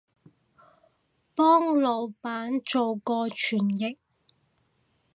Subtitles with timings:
[1.35, 3.97] 幫腦闆做過傳譯